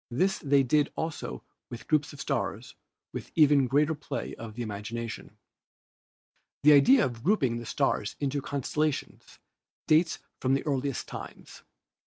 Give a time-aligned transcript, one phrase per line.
[0.09, 2.73] This they did also with groups of stars
[3.13, 5.37] with even greater play of the imagination.
[6.63, 9.37] The idea of grouping the stars into constellations
[9.85, 11.61] dates from the earliest times.